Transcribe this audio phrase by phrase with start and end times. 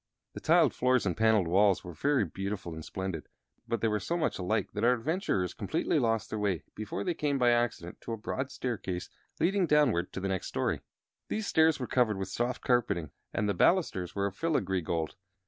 [0.33, 3.29] The tiled floors and paneled walls were very beautiful and splendid;
[3.67, 7.13] but they were so much alike that our adventurers completely lost their way before they
[7.13, 10.81] came by accident to a broad staircase leading downward to the next story.
[11.27, 15.15] These stairs were covered with soft carpeting and the balusters were of filigree gold.